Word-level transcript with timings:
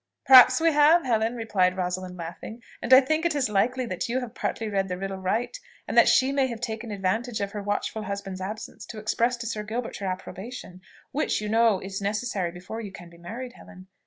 "Perhaps 0.25 0.59
we 0.59 0.71
have, 0.71 1.05
Helen," 1.05 1.35
replied 1.35 1.77
Rosalind, 1.77 2.17
laughing: 2.17 2.63
"and 2.81 2.91
I 2.91 3.01
think 3.01 3.23
it 3.23 3.35
likely 3.47 3.85
that 3.85 4.09
you 4.09 4.19
have 4.21 4.33
partly 4.33 4.67
read 4.67 4.87
the 4.87 4.97
riddle 4.97 5.19
right, 5.19 5.55
and 5.87 5.95
that 5.95 6.09
she 6.09 6.31
may 6.31 6.47
have 6.47 6.59
taken 6.59 6.89
advantage 6.89 7.39
of 7.39 7.51
her 7.51 7.61
watchful 7.61 8.01
husband's 8.01 8.41
absence 8.41 8.87
to 8.87 8.97
express 8.97 9.37
to 9.37 9.45
Sir 9.45 9.61
Gilbert 9.61 9.97
her 9.97 10.07
approbation, 10.07 10.81
which, 11.11 11.39
you 11.39 11.49
know, 11.49 11.79
is 11.79 12.01
necessary 12.01 12.49
before 12.51 12.81
you 12.81 12.91
can 12.91 13.11
be 13.11 13.19
married, 13.19 13.53
Helen." 13.53 13.85